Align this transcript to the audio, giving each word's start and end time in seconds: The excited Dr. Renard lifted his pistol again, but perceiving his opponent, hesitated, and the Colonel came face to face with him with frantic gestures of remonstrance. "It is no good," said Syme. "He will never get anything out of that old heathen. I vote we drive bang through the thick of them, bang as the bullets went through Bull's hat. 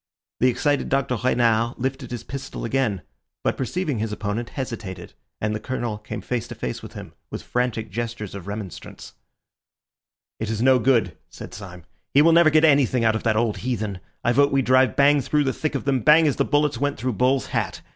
The 0.39 0.47
excited 0.47 0.89
Dr. 0.89 1.15
Renard 1.15 1.77
lifted 1.77 2.09
his 2.09 2.23
pistol 2.23 2.65
again, 2.65 3.03
but 3.43 3.55
perceiving 3.55 3.99
his 3.99 4.11
opponent, 4.11 4.49
hesitated, 4.49 5.13
and 5.39 5.53
the 5.53 5.59
Colonel 5.59 5.99
came 5.99 6.21
face 6.21 6.47
to 6.47 6.55
face 6.55 6.81
with 6.81 6.93
him 6.93 7.13
with 7.29 7.43
frantic 7.43 7.91
gestures 7.91 8.33
of 8.33 8.47
remonstrance. 8.47 9.13
"It 10.39 10.49
is 10.49 10.59
no 10.59 10.79
good," 10.79 11.15
said 11.29 11.53
Syme. 11.53 11.85
"He 12.15 12.23
will 12.23 12.33
never 12.33 12.49
get 12.49 12.65
anything 12.65 13.03
out 13.05 13.15
of 13.15 13.21
that 13.21 13.37
old 13.37 13.57
heathen. 13.57 13.99
I 14.23 14.31
vote 14.31 14.51
we 14.51 14.63
drive 14.63 14.95
bang 14.95 15.21
through 15.21 15.43
the 15.43 15.53
thick 15.53 15.75
of 15.75 15.85
them, 15.85 15.99
bang 15.99 16.25
as 16.25 16.37
the 16.37 16.45
bullets 16.45 16.79
went 16.79 16.97
through 16.97 17.13
Bull's 17.13 17.45
hat. 17.53 17.81